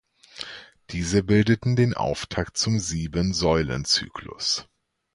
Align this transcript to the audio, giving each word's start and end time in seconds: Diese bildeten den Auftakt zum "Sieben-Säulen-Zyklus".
Diese 0.89 1.21
bildeten 1.21 1.75
den 1.75 1.93
Auftakt 1.93 2.57
zum 2.57 2.79
"Sieben-Säulen-Zyklus". 2.79 4.65